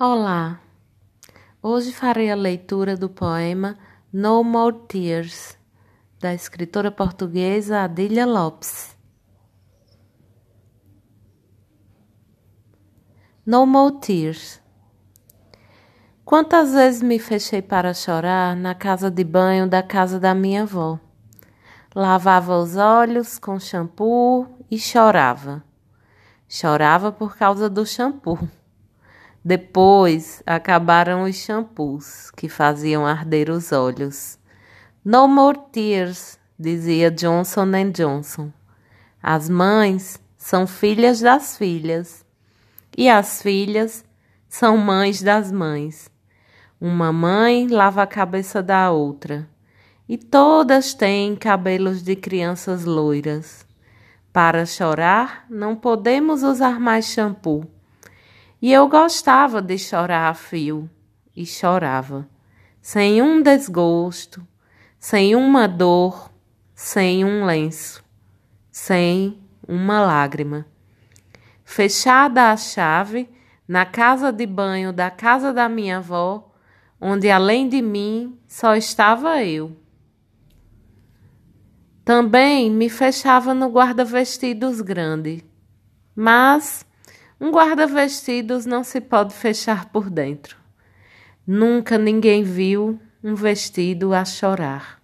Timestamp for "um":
63.22-63.40, 67.24-67.44, 87.40-87.50, 93.22-93.34